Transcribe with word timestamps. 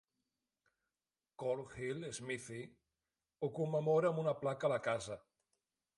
Courthill 1.43 2.07
Smithy 2.19 2.63
ho 3.41 3.53
commemora 3.61 4.11
amb 4.13 4.23
una 4.27 4.37
placa 4.45 4.71
a 4.71 4.73
la 4.77 4.83
casa. 4.93 5.21